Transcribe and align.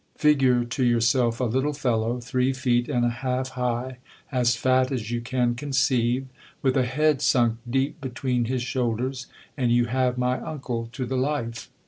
Figure 0.17 0.63
to 0.65 0.83
yourself 0.83 1.39
a 1.39 1.43
little 1.43 1.73
fellow, 1.73 2.19
three 2.19 2.53
feet 2.53 2.89
and 2.89 3.05
a 3.05 3.09
half 3.21 3.49
high, 3.49 3.99
as 4.31 4.55
fat 4.55 4.91
as 4.91 5.11
you 5.11 5.21
can 5.21 5.53
conceive, 5.53 6.25
with 6.63 6.75
a 6.75 6.85
head 6.87 7.21
sunk 7.21 7.59
deep 7.69 8.01
between 8.01 8.45
his 8.45 8.63
shoulders, 8.63 9.27
and 9.55 9.71
you 9.71 9.85
have 9.85 10.17
my 10.17 10.39
uncle 10.41 10.89
to 10.93 11.05
the 11.05 11.17
life. 11.17 11.69